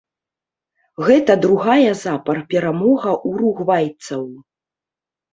Гэта 1.09 1.33
другая 1.43 1.91
запар 2.05 2.39
перамога 2.53 3.11
уругвайцаў. 3.33 4.23